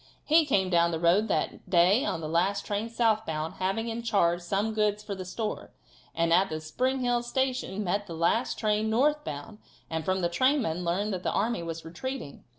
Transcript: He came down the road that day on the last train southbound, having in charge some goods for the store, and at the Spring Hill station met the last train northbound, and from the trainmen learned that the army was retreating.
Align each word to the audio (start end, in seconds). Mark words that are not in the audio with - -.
He 0.25 0.47
came 0.47 0.71
down 0.71 0.89
the 0.89 0.99
road 0.99 1.27
that 1.27 1.69
day 1.69 2.03
on 2.03 2.21
the 2.21 2.27
last 2.27 2.65
train 2.65 2.89
southbound, 2.89 3.57
having 3.59 3.87
in 3.87 4.01
charge 4.01 4.41
some 4.41 4.73
goods 4.73 5.03
for 5.03 5.13
the 5.13 5.25
store, 5.25 5.69
and 6.15 6.33
at 6.33 6.49
the 6.49 6.59
Spring 6.59 7.01
Hill 7.01 7.21
station 7.21 7.83
met 7.83 8.07
the 8.07 8.15
last 8.15 8.57
train 8.57 8.89
northbound, 8.89 9.59
and 9.91 10.03
from 10.03 10.21
the 10.21 10.27
trainmen 10.29 10.83
learned 10.83 11.13
that 11.13 11.21
the 11.21 11.31
army 11.31 11.61
was 11.61 11.85
retreating. 11.85 12.43